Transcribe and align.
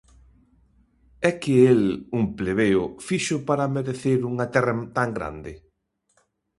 E 1.29 1.31
que 1.41 1.55
el, 1.73 1.83
un 2.19 2.25
plebeo, 2.37 2.83
fixo 3.07 3.35
para 3.47 3.71
merecer 3.75 4.19
unha 4.31 4.45
terra 4.53 4.75
tan 4.97 5.09
grande? 5.17 5.53